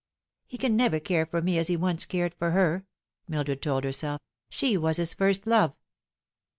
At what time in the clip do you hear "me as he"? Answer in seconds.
1.43-1.77